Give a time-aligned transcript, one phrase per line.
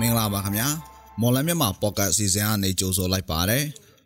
[0.00, 0.68] မင်္ဂလာပါခင်ဗျာ
[1.20, 3.64] မော်လမြန်မာပေါ့ကတ်အစီအစဉ်ကနေကြိုဆိုလိုက်ပါတယ်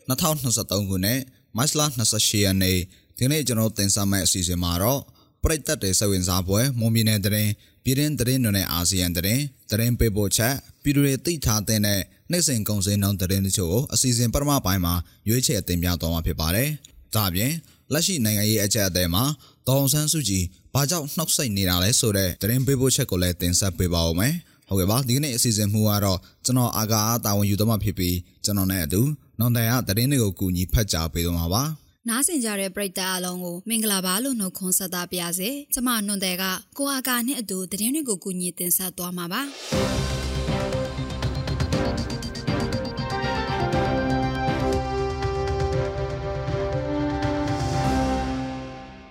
[0.08, 1.20] 2023ခုနှစ်
[1.56, 1.80] မတ်လ
[2.12, 2.78] 28ရက်နေ့
[3.18, 5.00] ဒီနေ့ကျွန်တော်တင်ဆက်မယ့်အစီအစဉ်မှာတော့
[5.42, 7.50] ပရိသတ်တွေစဝင်စားပွဲမွန်ပြည်နယ်တရင်
[7.84, 14.94] ပြည်တွင်းတရင်တွေနဲ့အာဆီယံတရင်တရင်ပေးပို့ချက်ပြည်သူတွေသိထားတဲ့နိုင်စဉ်ကုန်စည်နှုန်းတရင်တို့ကိုအစီအစဉ်ပထမပိုင်းမှာ
[15.28, 16.68] ရွေးချယ်တင်ပြသွားမှာဖြစ်ပါတယ်
[17.14, 17.52] ဒါပြင်
[17.92, 19.24] လက်ရှိနိုင်ငံရေးအကြက်အသေးမှာ
[19.66, 24.34] ဒေါအောင်ဆန်းစုကြည်ဘာကြောင့်နှောက်ဆိတ်နေတာလဲဆိုတဲ့တရင်ပေးပို့ချက်ကိုလည်းတင်ဆက်ပေးပါဦးမယ်
[24.68, 29.00] ဟုတ်ကဲ့ပါဒီကနေ့အစီအစဉ်မှုကတော့ကျွန်တော်အာကာအားတာဝန်ယူတော့မှဖြစ်ပြီးကျွန်တော်နဲ့အတူ
[29.38, 31.62] နောင်တန်ကတရင်တွေကိုကူညီဖတ်ကြားပေးတော့မှာပါ
[32.08, 36.44] နားဆင်ကြတဲ့ပရိသတ်အလုံးကိုမင်္ဂလာပါလို့နှုတ်ခွန်းဆက်သပါရစေ။ကျမနွန်တဲ့က
[36.78, 39.42] ကိုအာကာနဲ့အတူတည်င်းတွေကိုကူညီတင်ဆက်သွားမှာပါ။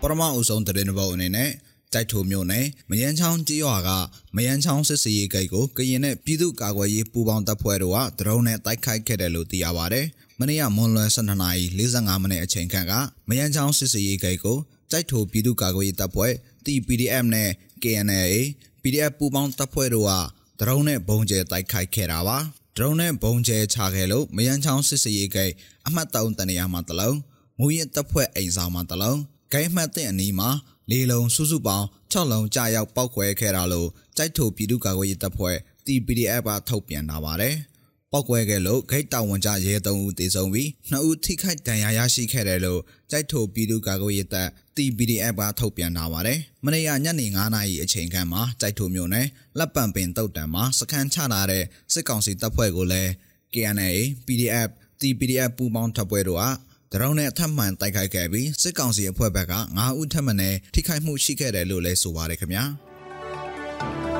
[0.01, 1.49] ပရမအုပ်ဆုံးတရင်ဘောအနေနဲ့
[1.93, 3.89] တိုက်ထိုမျိုးနဲ့မယန်းချောင်းကြေးရွာက
[4.35, 10.01] မယန်းချောင်းစစ်စီရေးဂိတ်ကိုကရင်နဲ့ပြည်သူ့ကာကွယ်ရေးပူးပေါင်းတပ်ဖွဲ့တို့ကဒရုန်းနဲ့တိုက်ခိုက်ခဲ့တယ်လို့သိရပါဗျ။
[10.39, 12.93] မနေ့ကမွန်လွယ်12နာရီ45မိနစ်အချိန်ခန့်က
[13.29, 14.57] မယန်းချောင်းစစ်စီရေးဂိတ်ကို
[14.91, 16.33] တိုက်ထိုပြည်သူ့ကာကွယ်ရေးတပ်ဖွဲ့
[16.65, 17.49] TPDF နဲ့
[17.83, 18.35] KNLA
[18.81, 20.11] PDF ပူးပေါင်းတပ်ဖွဲ့တို့က
[20.59, 22.37] ဒရုန်းနဲ့ဘုံကျဲတိုက်ခိုက်ခဲ့တာပါ။
[22.77, 25.53] ဒရုန်းနဲ့ဘုံကျဲချခဲ့လို့မယန်းချောင်းစစ်စီရေးဂိတ်
[25.87, 27.17] အမှတ်3တနေရာမှာတလုံး
[27.59, 29.19] မူရင်တပ်ဖွဲ့အိမ်ဆောင်မှာတလုံး
[29.53, 30.49] ဂိမ်းမှတ်တဲ့အနီးမှာ
[30.91, 37.55] လေးလုံးစုစုပေါင်း6လုံးကြာရောက်ပောက်ခွဲခဲ့တာလို့ကြိုက်ထိုပြည်သူ့ကာကွယ်ရေးတပ်ဖွဲ့ TPDF ကထုတ်ပြန်လာပါတယ်။
[38.11, 42.81] ပောက်ကွဲခဲ့လို့ဂိတ်တာဝန်ကျရဲ3ဦးသေဆုံးပြီး2ဦးထိခိုက်ဒဏ်ရာရရှိခဲ့တယ်လို့
[43.11, 53.11] ကြိုက်ထိုပြည်သူ့ကာကွယ်ရေးတပ် TPDF ကထုတ်ပြန်လာပါတယ်။မနေ့ကညနေ9:00နာရီအချိန်ခန့်မှာကြိုက်ထိုမြို့နယ်လက်ပံပင်တုတ်တံမှာစခန်းချလာတဲ့စစ်ကောင်စီတပ်ဖွဲ့ကိုလည်း
[53.53, 53.89] KNA
[54.25, 56.43] PDF TPDF ပူးပေါင်းတပ်ဖွဲ့တို့က
[56.93, 60.33] ဒရုန်းနဲ့အထက်မှန်တိုက်ခိုက်ခဲ့ပြီးစစ်ကောင်စီအဖွဲ့ဘက်က9ဦးထပ်မံ
[60.73, 62.63] ထိခိုက်မှုရှိခဲ့တယ်လို့လည်းဆိုပါတယ်ခင်ဗျာ။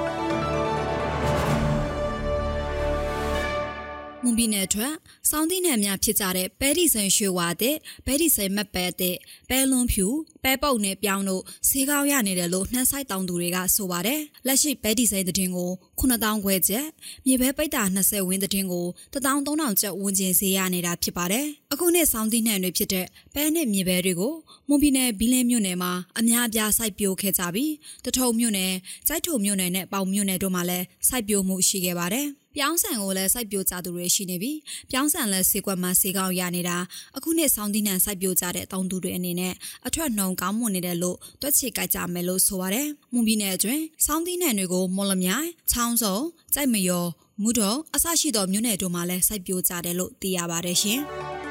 [4.25, 4.93] မွန်ပြည်နယ်ထွက်
[5.29, 7.75] စောင်းသီးနယ်များဖြစ်ကြတဲ့ပဲဒီစိန်ရွှေဝါတဲ့
[8.05, 9.15] ပဲဒီစိန်မက်ပဲတဲ့
[9.49, 10.07] ပဲလွန်ဖြူ
[10.43, 16.85] ပဲပုတ်နဲ့ပြောင်းတို့ဈေးကောင်းရနေတယ်လို့နှမ်းဆိုင်တောင်သူတွေကဆိုပါတယ်လက်ရှိပဲဒီစိန်သတင်းကို9000ခွဲချက်
[17.25, 24.33] မြေပဲပိတ်တာ20ဝင်းသတင်းကို13000ကျပ်ဝန်းကျင်ဈေးရနေတာဖြစ်ပါတယ်အခုနှစ်စောင်းသီးနယ်တွေဖြစ်တဲ့ပဲနဲ့မြေပဲတွေကို
[24.67, 27.73] မွန်ပြည်နယ်ဘီလင်းမြို့နယ်မှာအများအပြားစိုက်ပျိုးခဲ့ကြပြီး
[28.05, 28.71] တထုံမြို့နယ်၊
[29.07, 34.57] စိုက်ထုံမြို့နယ်နဲ့ပေါင်မြို့နယ်တို့မှာလည်းစိုက်ပျိုးမှုရှိခဲ့ပါတယ် ပြောင်းဆန်ကိုလည်းစိုက်ပျိုးကြသူတွေရှိနေပြီး
[34.91, 36.77] ပြောင်းဆန်လည်းဈေးကွက်မှာဈေးကောင်းရနေတာ
[37.17, 39.53] အခုနှစ်ဆောင်းသီးနှံစိုက်ပျိုးကြတဲ့တောင်သူတွေအနေနဲ့
[39.87, 46.15] အထွက်နှုံကောင်းမွန်နေတယ်လို့တွက်ချေကြကြမယ်လို့ဆိုပါတယ်။မွန်ပြည်နယ်အတွင်းဆောင်းသီးနှံတွေကိုမော်လမြိုင်၊ချောင်းစုံ၊
[46.53, 47.05] ကြိုက်မယော
[47.41, 51.01] မူတော်အဆရှိသောမြို့နယ်တို့မှာလည်းစိုက်ပျိုးကြတယ်လို့သိရပါတယ်ရှင်။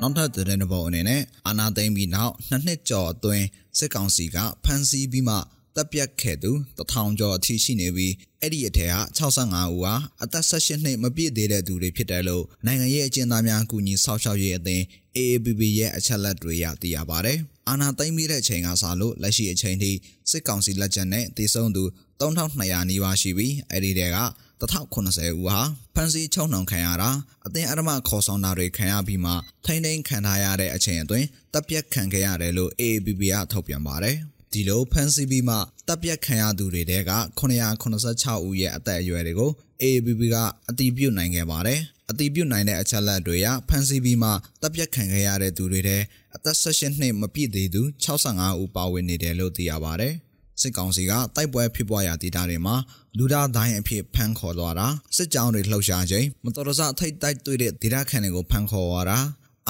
[0.00, 3.44] နောက်ထပ်တဲ့ဘောအနေနဲ့အာနာသိမ့်ပြီးနောက်နှစ်နှစ်ကျော်အတွင်း
[3.78, 5.36] စစ်ကောင်စီကဖမ်းဆီးပြီးမှ
[5.76, 14.82] တပ်ပြတ်ခဲ့သူတထောင်ကျော်အထိရှိနေပြီးအဲ့ဒီအထက်ဟာ65ဦးဟာအသက်18နှစ်မပြည့်သေးတဲ့သူတွေဖြစ်တယ်လို့နိုင်ငံရေးအကျဉ်းသားများကူညီဆောက်ရှောက်ရေးအသင်း
[15.16, 19.90] AABB ရဲ့အချက်လက်တွေရသိရပါတယ်။အာဏာသိမ်းပြီးတဲ့အချိန်ကစလို့လက်ရှိအချိန်ထိ
[20.30, 21.84] စစ်ကောင်စီလက်ချက်နဲ့တည်ဆုံသူ
[22.20, 24.18] 3200နီးပါးရှိပြီးအဲ့ဒီတဲက
[24.60, 25.60] 1080ဦးဟာ
[25.94, 27.10] ဖမ်းဆီးချုံနှောင်ခံရတာ
[27.46, 29.32] အသင်အရမခေါ်ဆောင်တာတွေခံရပြီးမှ
[29.64, 34.18] ထိမ့်သိမ်းခံထားရတဲ့အချိန်အတွင်းတပ်ပြတ်ခံခဲ့ရတယ်လို့ AABB ကထုတ်ပြန်ပါတယ်။
[34.54, 35.56] ဒီလိုဖမ်းဆီးပြီးမှ
[35.88, 39.50] တပ်ပြတ်ခံရသူတွေတဲက986ဦးရဲ့အသက်အရွယ်တွေကို
[39.82, 40.36] AABB က
[40.68, 44.30] အတည်ပြုနိုင်ခဲ့ပါတယ်။အတည်ပြုနိုင်တဲ့အချက်လက်တွေအရဖမ်းဆီးပြီးမှ
[44.62, 45.98] တပ်ပြတ်ခံခဲ့ရတဲ့သူတွေတဲ
[46.36, 50.14] အသက်16နှစ်မပြည့်သေးသူ65ဦးပါဝင်နေတယ်လို့သိရပါတယ်။
[50.60, 52.76] စစ်ကောင်စီကတိုက်ပွဲဖြစ်ပွားရာဒေသတွေမှာ
[53.18, 59.18] လူသားတိုင်းအဖြစ်ဖမ်းခေါ်သွားတာစစ်ကြောင်းတွေလှုပ်ရှားခြင်းမတော်တဆထိတ်တိုက်တွေ့တဲ့ဒေသခံတွေကိုဖမ်းခေါ်သွားတာ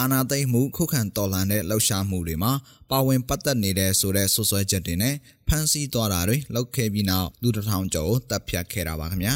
[0.00, 2.52] အာနာသိမ့်မှုခုခံတော်လှန်တဲ့လှုပ်ရှားမှုတွေမှာ
[2.90, 5.14] ပါဝင်ပတ်သက်နေတဲ့ဆိုတဲ့ဆွဆွဲချက်တွေနဲ့
[5.48, 9.34] ဖမ်းဆီးသွားတာတွေလောက်ခဲ့ပြီးနောက်လူတစ်ထောင်ကျော်တပ်ဖြတ်ခဲ့တာပါခင်ဗျာ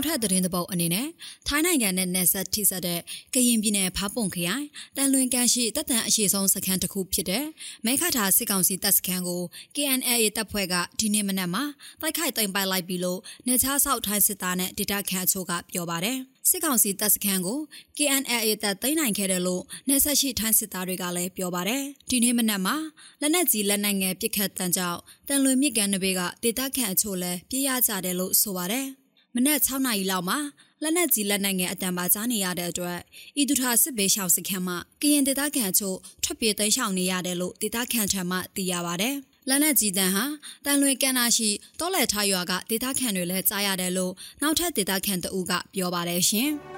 [0.00, 1.08] နောက်ထပ်သတင်းသဘောအနေနဲ့
[1.46, 3.00] ထိုင်းနိုင်ငံနဲ့နယ်စပ်ထိစပ်တဲ့
[3.34, 4.66] ကရင်ပြည်နယ်ဖားပုံခရိုင်
[4.96, 7.44] တန်လွင်ကန်ရှိတပ်တန်အရှိဆုံးစခန်းတစ်ခုဖြစ်တဲ့
[7.86, 9.42] မဲခထာစစ်ကောင်စီတပ်စခန်းကို
[9.76, 11.64] KNLA တပ်ဖွဲ့ကဒီနေ့မနက်မှာ
[12.00, 16.18] တိုက်ခိုက်သိမ်းပိုက်လိုက်ပြီးလို့နေချားဆောက်ထိုင်းစစ်သားနဲ့ဒေတာခန့်အချို့ကပြောပါတယ်
[16.50, 17.58] စစ်ကောင်စီတပ်စခန်းကို
[17.96, 22.76] KNLA တပ်သိမ်းနိုင်ခဲ့တယ်လို့နေဆက်ရှိထိုင်းစစ်သားတွေကလည်းပြောပါတယ်ဒီနေ့မနက်မှာ
[23.20, 28.86] လက်နက်ကြီးလက်နက်ငယ်ပစ်ခတ်တန်းကြောင့်တန်လွင်မြစ်ကန်နဘေကဒေတာခန့်အချို့လည်းပြေးရကြတယ်လို့ဆိုပါတယ်
[29.34, 30.38] မနက်6နာရီလောက်မှာ
[30.82, 32.98] လက်နက်ကြီးလက်နက်ငယ်အတံပါကြားနေရတဲ့အတွက်
[33.40, 39.10] ဤသူထာစစ်ဘေးရှောင်စခန်းမှာကရင်ဒေသခံချို့ထွက်ပြေးတိမ်းရှောင်နေရတယ်လို့ဒေသခံထံမှသိရပါဗျ။
[39.48, 40.24] လက်နက်ကြီးတန်းဟာ
[40.64, 41.48] တန်လွင်ကန်နာရှိ
[41.78, 44.12] တောလဲထားရွာကဒေသခံတွေလည်းကြားရတယ်လို့
[44.42, 46.50] နောက်ထပ်ဒေသခံတဦးကပြောပါတယ်ရှင်။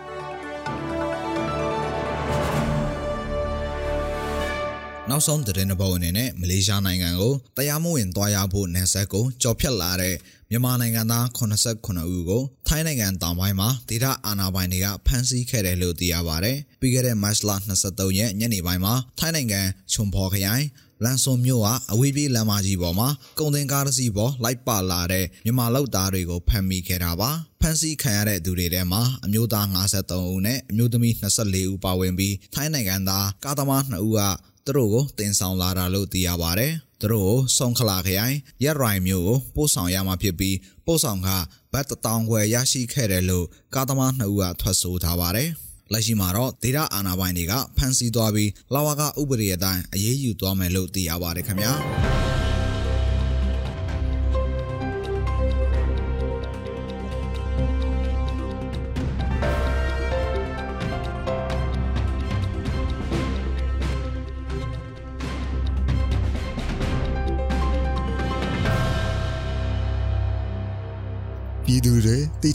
[5.15, 10.15] နောက်ဆုံးသတင်းတစ်ပုဒ်အနေနဲ့မလေးရှားနိုင်ငံကိုတရားမဝင်သွားရဖို့နယ်စပ်ကိုကြော်ဖြတ်လာတဲ့
[10.51, 17.51] မြန်မာနိုင်ငံသား89ဦးကိုထိုင်းနိုင်ငံတောင်ပိုင်းမှာဒေသအာဏာပိုင်တွေကဖမ်းဆီးခဲ့တယ်လို့သိရပါတယ်။ပြီးခဲ့တဲ့မတ်လ
[17.85, 19.61] 23ရက်ညနေပိုင်းမှာထိုင်းနိုင်ငံ
[19.93, 20.65] ချွန်ဖော်ခရိုင်
[21.05, 27.31] လန်ဆွန်မြို့ကအဝေးပြေးလမ်းမကြီးပေါ်မှာကုန်တင်ကားတစ်စီးပေါ်လိုက်ပါလာတဲ့မြန်မာလောက်သားတွေကိုဖမ်းမိခဲ့တာပါ
[27.61, 34.21] ဖမ်းဆီးခံရတဲ့သူတွေထဲမှာအမျိုးသား53ဦးနဲ့အမျိုးသမီး24ဦးပါဝင်ပြီးထိုင်းနိုင်ငံသားကားသမား2ဦးက
[34.67, 40.57] သူတို့ကိုတင်ဆောင်လာတာလို့သိရပါတယ်။သူတို့ကိုစုံခလာခရိုင်ရက်ရိုင်မျိုးကိုပို့ဆောင်ရမှာဖြစ်ပြီး
[40.87, 41.29] ပို့ဆောင်က
[41.73, 45.51] ဘတ်တောင်ခွဲရရှိခဲ့တယ်လို့ကားသမား2ဦးကထွက်ဆိုထားပါတယ်။
[45.93, 51.73] လက်ရှိမှာတော့ဒေတာအာနာပိုင်တွေကဖမ်းဆီးသွားပြီးလာဝကဥပဒေအတိုင်းအရေးယူသွားမယ်လို့သိရပါတယ်ခင်ဗျာ။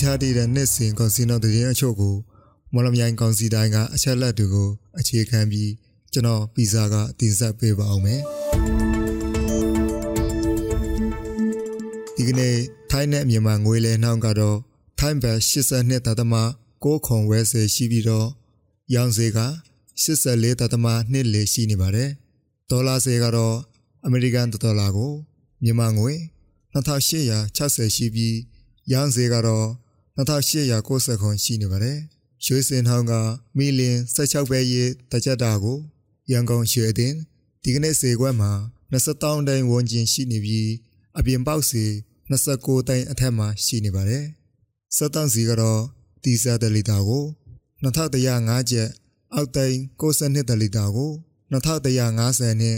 [0.08, 2.16] တွေတိထားတဲ့နှစ်စဉ်ကောင်စီနောက်တဲ့အချို့ကို
[2.74, 4.70] မော်လမြိုင်ကောင်စီတိုင်းကအချက်လက်တွေကို
[5.00, 5.72] အခြေခံပြီး
[6.14, 8.22] ကျွန်တော်ပီဇာကတင်ဆက်ပေးပါအောင်မယ်
[12.16, 12.56] ဒီကနေ့
[12.92, 14.58] ထိုင်းနဲ့မြန်မာငွေလဲနှောင်းကတော့
[15.00, 16.34] ထိုင်းဘတ်82တသမ
[16.74, 18.28] 6ခွန်ဝဲဆယ်ရှိပြီးတော့
[18.96, 19.40] ရောင်စေက
[20.04, 22.10] 84တသမ2လေရှိနေပါတယ်
[22.70, 23.56] ဒေါ်လာစေကတော့
[24.06, 25.12] အမေရိကန်ဒေါ်လာကို
[25.64, 26.14] မြန်မာငွေ
[26.74, 28.36] 2860ရှိပြီး
[28.92, 29.68] ရန်စေကတော့
[30.18, 31.98] 2890ခွန်ရှိနေပါတယ်။
[32.46, 33.14] ရွှေစင်ထောင်းက
[33.58, 35.78] မီလင်16ပဲရေးတကြတာကို
[36.32, 37.14] ရန်ကုန်ရွှေတင်
[37.64, 38.52] ဒီကနေ့စေခွက်မှာ
[38.92, 39.16] 20
[39.48, 40.70] တိုင်ဝန်းကျင်ရှိနေပြီး
[41.18, 41.84] အပြင်ပေါက်စီ
[42.30, 44.26] 29တိုင်အထက်မှာရှိနေပါတယ်။
[44.96, 45.82] စက်တန်းစီကတော့
[46.24, 47.24] တီစာတလီတာကို
[47.84, 48.90] 2105ကျပ်
[49.34, 51.12] အောက်တိုင်62တလီတာကို
[51.52, 52.78] 2150နဲ့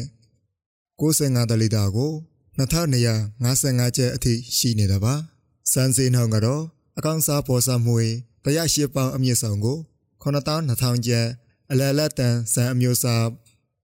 [0.99, 2.11] 95တလီတာကို
[2.59, 5.13] 2255ကျပ်အထိရှိနေတာပါ။
[5.71, 6.63] စံစင်းနှောင်းကတော့
[6.99, 7.95] အကောင်စားပေါ်စားမှု
[8.43, 9.77] တရားရှိပောင်းအမြင့်ဆောင်ကို
[10.23, 11.27] 9200ကျပ်
[11.71, 13.25] အလလတ်တန်စံအမျိုးအစား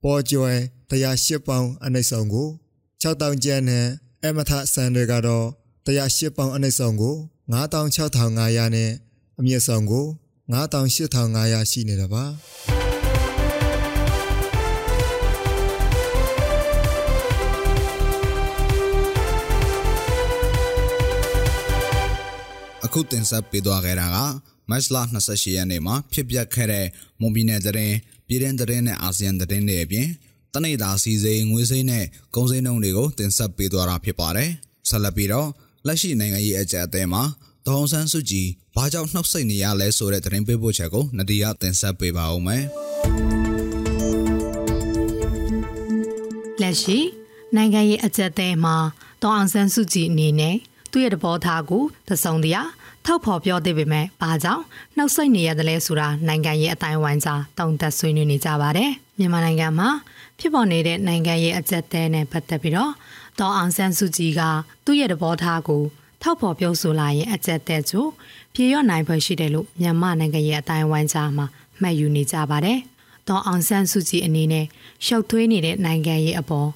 [0.03, 0.53] ပေါ်ကျွဲ
[0.89, 2.47] တရားရှိပောင်းအနှိမ့်ဆောင်ကို
[3.01, 3.85] 6000ကျပ်နဲ့
[4.23, 5.45] အမထစံတွေကတော့
[5.85, 7.15] တရားရှိပောင်းအနှိမ့်ဆောင်ကို
[7.51, 8.91] 96,500နဲ့
[9.39, 10.05] အမြင့်ဆောင်ကို
[10.51, 12.23] 98,500ရှိနေတာပါ
[22.95, 24.17] အခုတင်ဆက်ပေးသွားခဲ့တာက
[24.69, 26.85] မတ်လ28ရက်နေ့မှာဖြစ်ပျက်ခဲ့တဲ့
[27.19, 27.93] မွန်ပြည်နယ်တရင်
[28.27, 30.07] ပြည်တွင်းတရင်နဲ့အာဆီယံတရင်တွေအပြင်
[30.53, 32.05] တနေ့တာစီစိန်ငွေစိမ်းနဲ့
[32.35, 34.49] ကုန်စိမ်းနှုန်းတွေကိုတင်ဆက်ပေးသွားတာဖြစ်ပါတယ်။
[34.89, 35.49] ဆက်လက်ပြီးတော့
[35.87, 37.23] လက်ရှိနိုင်ငံရေးအကြအသဲမှာ
[37.65, 42.63] ဒေါအောင်ဆန်းစုကြည်ဘာကြောင့်နှုတ်ဆက်နေရလဲဆိုတဲ့သတင်းပေးပို့ချက်ကိုနဒီယာတင်ဆက်ပေးပါဦးမယ်။
[46.61, 46.97] လက်ရှိ
[47.55, 48.75] နိုင်ငံရေးအကြအသဲမှာ
[49.21, 50.55] ဒေါအောင်ဆန်းစုကြည်အနေနဲ့
[50.91, 52.69] သူ့ရဲ့သဘောထားကိုသဆုံတရား
[53.05, 54.63] ထောက်ဖော်ပြောသေးပေမဲ့ဘာကြောင့်
[54.97, 59.89] နှုတ်ဆက်နေရတယ်လဲဆိုတာနိုင်ငံရေးအတိုင်းဝိုင်းစာတုံသက်ဆွေးနွေးနေကြပါတယ်မြန်မာနိုင်ငံမှာ
[60.39, 62.91] ဖြစ်ပေါ်နေတဲ့နိုင်ငံရေးအကြက်တဲနဲ့ပတ်သက်ပြီးတော့
[63.39, 64.41] ဒေါ်အောင်ဆန်းစုကြည်က
[64.85, 65.83] သူ့ရဲ့သဘောထားကို
[66.21, 68.09] ထောက်ဖော်ပြောဆိုလာရင်အကြက်တဲချို့
[68.53, 71.45] ပြေရော့နိုင်ဖွယ်ရှိတယ်လို့မြန်မာနိုင်ငံရဲ့အတိုင်းဝိုင်းကြားမှာ
[71.81, 72.79] မှတ်ယူနေကြပါတယ်။
[73.27, 74.65] ဒေါ်အောင်ဆန်းစုကြည်အနေနဲ့
[75.05, 76.69] ရှုပ်ထွေးနေတဲ့နိုင်ငံရေးအပေါ်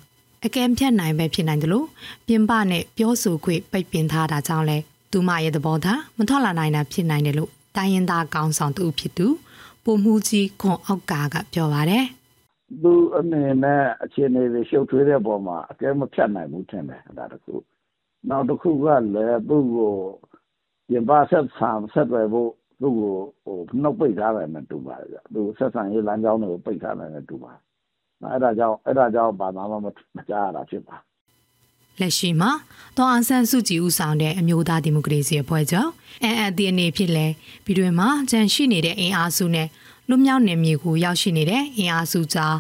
[0.46, 1.88] အကဲဖြတ်နိုင်ပဲဖြစ်နိုင်တယ်လို့
[2.28, 4.78] ပြင်ပနဲ့ပြောဆိုခွင့်ပိတ်ပင်ထားတာကြောင့်လဲ
[5.12, 9.28] သူမရဲ့သဘောထားမထွက်လာနိုင်တာဖြစ်နိုင်တယ်လို့တိုင်းရင်းသားကောင်းဆောင်သူဖြစ်သူ
[9.84, 12.06] ပုံမှုကြီးခွန်အောက်ကကပြောပါတယ်
[12.82, 17.54] သူအနေနဲ့အခြေအနေတွေရှုပ်ထွေးတဲ့ပုံမှာအကဲမဖြတ်နိုင်ဘူးထင်တယ်ဒါတခု
[18.30, 19.94] နောက်တစ်ခုကလည်းသူ့ကို
[20.90, 22.52] ပြင်ပဆက်ဆံဆက်သွယ်ဖို့
[22.82, 27.62] သူ့ကိုဟိုနှုတ်ပိတ်ထားတယ်နဲ့တူပါတယ်ဗျသူဆက်ဆံရေးလမ်းကြောင်းတွေကိုပိတ်ထားတယ်နဲ့တူပါတယ်
[28.34, 29.76] အဲ့ဒါကြောင့်အဲ့ဒါကြောင့်ဘာမှ
[30.16, 30.96] မကြားရတာဖြစ်ပါ
[32.00, 32.52] လက်ရှိမှာ
[32.98, 35.90] ဒေါ်အောင်ဆန်းစုကြည်ဦးဆောင်တဲ့အမျိုးသားဒီမိုကရေစီအဖွဲ့ချုပ်
[36.34, 37.28] NLD အနေဖြစ်လဲ
[37.66, 39.68] ပြည်တွင်မှာကြန့်ရှိနေတဲ့အင်အားစုနဲ့
[40.10, 42.56] လွတ်မြောက်နေမြေကိုရောက်ရှိနေတဲ့အင်အားစုကြား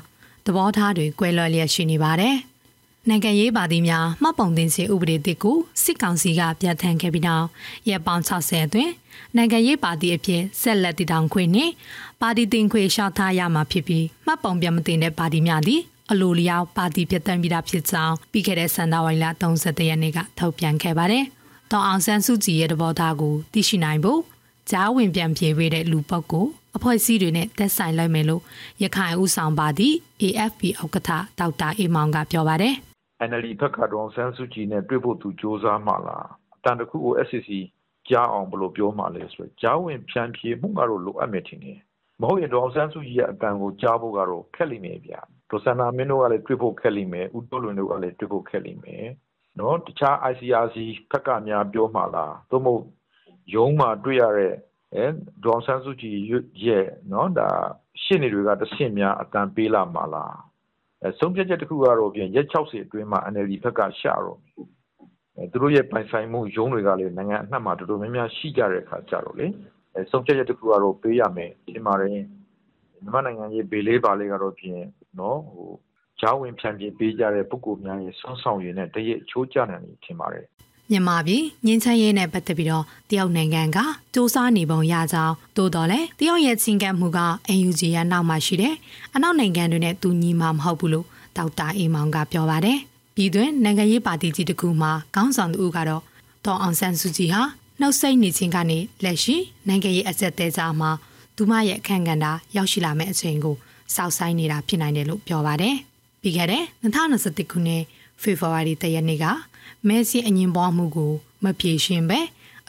[0.46, 2.38] သဘောထားတွေကွဲလွဲလျက်ရှိနေပါတယ်။
[3.08, 7.48] နိုင်ငံရေးပါတီများမှတ်ပုံတင်စီဥပဒေတစ်ကိုစစ်ကောင်စီကပြဋ္ဌာန်းခဲ့ပြီးနောက်
[7.90, 8.92] ရက်ပေါင်း60အတွင်း
[9.36, 11.70] နိုင်ငံရေးပါတီအဖြစ်ဆက်လက်တည်ထောင်ခွင့်နဲ့
[12.22, 21.26] ပါတီတင်ခွေရှောက်ထားရမှာဖြစ်ပြီးမှတ်ပုံပြမတင်တဲ့ပါတီများသည် အလိုလျောက်ပါတီပြတ်တမ်းပြီးတာဖြစ်ကြောင်းပြီးခဲ့တဲ့စန္ဒဝိုင်လ31ရက်နေ့ကထုတ်ပြန်ခဲ့ပါတယ်။
[21.72, 24.22] တောင်အောင်ဆန်းစုကြည်ရဲ့တဘောသားကိုသိရှိနိုင်ဖို့
[24.72, 28.42] ကြားဝင်ပြန်ပြေပေးတဲ့လူပုဂ္ဂိုလ်အဖွဲ့အစည်းတွေနဲ့သက်ဆိုင်လိုက်မယ်လို့
[28.84, 32.74] ရခိုင်ဦးဆောင်ပါသည့် AFP ဥက္ကဋ္ဌဒေါက်တာအေးမောင်ကပြောပါတယ်။
[33.30, 36.26] NLD ဘက်ကတော့ဆန်းစုကြည်နဲ့တွေ့ဖို့သူစ조사မှလား
[36.56, 37.50] အတန်တခုကို SCC
[38.10, 41.80] ကြားအောင်ဘယ်လိုပြောမှလဲဆိုတော့ကြားဝင်ဖြန့်ဖြေမှုကတော့လိုအပ်မယ်ထင်တယ်
[42.22, 45.14] မဟုတ်ရင်ဒေါအောင်ဆန်းစုကြည်ရဲ့အတန်ကိုကြားဖို့ကတော့ခက်လိမ့်မယ်ဗျ
[45.50, 49.06] ဒေါ်စန္ဒာမင်းတို့ကလည်းတွေ့ဖို့ခက်လိမ့်မယ်ဦးတိုးလွင်တို့ကလည်းတွေ့ဖို့ခက်လိမ့်မယ်
[49.60, 50.78] နော်တခြား ICRC
[51.12, 52.84] ဖက်ကများပြောမှလားသို့မဟုတ်
[53.56, 54.54] ရုံးမှာတွေ့ရတဲ့
[54.96, 55.06] အဲ
[55.46, 56.18] ဒေါ်ဆန်းစုကြည်
[56.64, 57.50] ရဲ့နော်ဒါ
[58.04, 60.36] ရှင်းနေတွေကတဆင့်များအတန်ပေးလာမှလား
[61.04, 64.40] အဲဆုံးဖြတ်ချက်တစ်ခုကတော့ပြင်ရက်60အတွင်းမှာ NLD ဘက်ကရှာတော့
[65.38, 69.48] အဲသူတို့ရဲ့ပိုင်ဆိုင်မှုရုံးတွေကလည်းနိုင်ငံအနှံ့မှာတော်တော်များများရှိကြတဲ့အခါကြတော့လေ
[69.96, 72.26] အဲဆုံးဖြတ်ချက်တစ်ခုကတော့ပေးရမယ်ဒီမှာရင်
[73.04, 74.80] မြန်မာနိုင်ငံရဲ့ဘေလေးပါလေးကတော့ပြင်
[75.20, 75.70] နော်ဟို
[76.20, 80.46] ဂျာဝင်ဖြန့်ပြပေးကြတဲ့ပုဂ္ဂိုလ်များရဲ့ဆွမ်းဆောင်ရည်နဲ့တရစ်ချိုးကြတယ်လို့ထင်ပါတယ်
[80.92, 83.78] မြန်မာပြည်ငင်းချမ်းရေးနဲ့ပတ်သက်ပြီးတော့တရုတ်နိုင်ငံက
[84.14, 87.20] စူးစမ်းနေပုံရကြောင်းသို့တော်လည်းတရုတ်ရဲ့ချင်းကပ်မှုက
[87.58, 88.76] NUG ရနောက်မှရှိတယ်။
[89.16, 91.06] အနောက်နိုင်ငံတွေနဲ့တူညီမှာမဟုတ်ဘူးလို့
[91.38, 92.78] ဒေါက်တာအေးမောင်ကပြောပါတယ်။
[93.16, 96.04] ပြည်တွင်းနိုင်ငံရေးပါတီကြီးတစ်ခုမှာခေါင်းဆောင်သူကတော့
[96.46, 97.42] ဒေါ်အောင်ဆန်းစုကြည်ဟာ
[97.80, 99.36] နှုတ်ဆက်နေခြင်းကနေလက်ရှိ
[99.68, 100.92] နိုင်ငံရေးအဆက်သေးစားမှာ
[101.40, 103.56] သူမရဲ့အခန့်ကဏ္ဍရောက်ရှိလာမယ့်အချိန်ကို
[103.96, 105.76] စောက်ဆိုင်နေတာဖြစ်နိုင်တယ်လို့ပြောပါတယ်။
[106.22, 107.84] ပြီးခဲ့တဲ့2021ခုနှစ်
[108.22, 109.26] ဖေဖော်ဝါရီလရက်နေ့က
[109.88, 112.20] မဲဆီအငင်ပွားမှုကိုမပြေရှင်ပဲ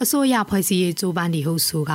[0.01, 1.93] အစိုးရဖွဲ့စည်းရေးကြိုးပမ်းဒီဟုတ်ဆိုက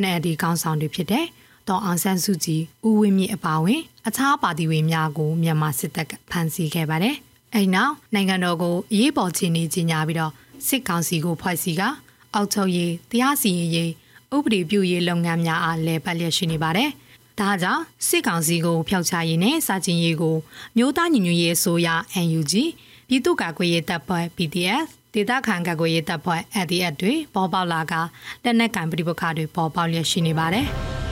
[0.00, 1.26] NLD ကောင်းဆောင်တွေဖြစ်တဲ့
[1.68, 7.16] ဒေါ်အောင်ဆန်းစုကြည်ဦးဝင်းမြင့်အပါအဝင်အခြားပါတီဝင်များကိုမြန်မာစစ်တပ်ကဖမ်းဆီးခဲ့ပါတယ်။
[7.54, 10.32] အဲဒီနောက်နိုင်ငံတော်ကိုအရေးပေါ်ခြေနေကြီးညာပြီးတော့
[10.66, 11.82] စစ်ကောင်စီကိုဖွဲ့စည်းက
[12.34, 13.92] အောက်ချုပ်ရေးတရားစီရင်ရေး
[14.36, 16.90] ဥပဒေပြုရေးလုပ်ငန်းများအားလဲပတ်လျက်ရှိနေပါတယ်။
[17.40, 20.36] ဒါကြောင့်စစ်ကောင်စီကိုဖျောက်ချရေးနဲ့စာချင်းရေးကို
[20.76, 21.88] မြို့သားညီညွတ်ရေးအစိုးရ
[22.26, 22.52] NUG
[23.08, 27.94] ပြည်သူ့ကာကွယ်ရေးတပ်ဖွဲ့ PDF ဒေသခံကာကွယ်ရေးတပ်ဖွဲ့ ADF တွေပေါ်ပေါက်လာက
[28.44, 30.66] လက်နက်ကင်ပဋိပက္ခတွေပေါ်ပေါက်လျက်ရှိနေပါတယ်။